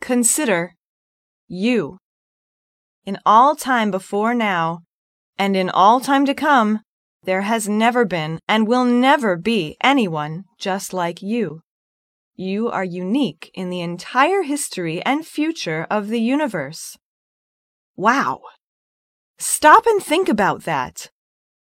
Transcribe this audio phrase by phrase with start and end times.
[0.00, 0.74] Consider
[1.48, 1.98] you.
[3.04, 4.80] In all time before now,
[5.38, 6.80] and in all time to come,
[7.24, 11.60] there has never been and will never be anyone just like you.
[12.34, 16.96] You are unique in the entire history and future of the universe.
[17.96, 18.40] Wow!
[19.38, 21.10] Stop and think about that.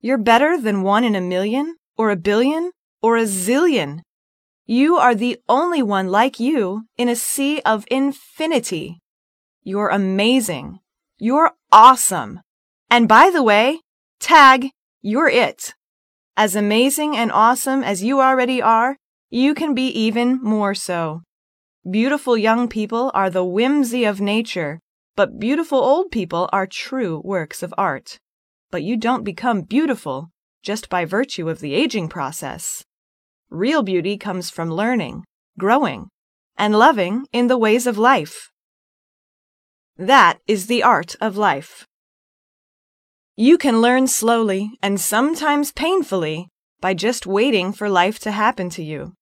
[0.00, 4.00] You're better than one in a million, or a billion, or a zillion.
[4.66, 9.00] You are the only one like you in a sea of infinity.
[9.64, 10.78] You're amazing.
[11.18, 12.40] You're awesome.
[12.90, 13.80] And by the way,
[14.20, 15.74] tag, you're it.
[16.36, 18.96] As amazing and awesome as you already are,
[19.30, 21.22] you can be even more so.
[21.90, 24.78] Beautiful young people are the whimsy of nature,
[25.16, 28.18] but beautiful old people are true works of art.
[28.70, 30.30] But you don't become beautiful
[30.62, 32.84] just by virtue of the aging process.
[33.52, 35.24] Real beauty comes from learning,
[35.58, 36.08] growing,
[36.56, 38.50] and loving in the ways of life.
[39.98, 41.86] That is the art of life.
[43.36, 46.48] You can learn slowly and sometimes painfully
[46.80, 49.12] by just waiting for life to happen to you.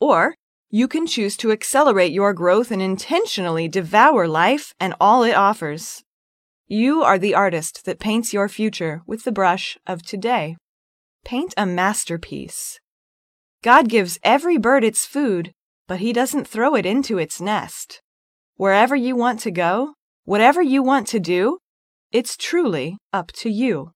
[0.00, 0.34] Or
[0.68, 6.02] you can choose to accelerate your growth and intentionally devour life and all it offers.
[6.66, 10.56] You are the artist that paints your future with the brush of today.
[11.24, 12.80] Paint a masterpiece.
[13.62, 15.52] God gives every bird its food,
[15.86, 18.02] but he doesn't throw it into its nest.
[18.56, 21.58] Wherever you want to go, whatever you want to do,
[22.12, 23.92] it's truly up to you.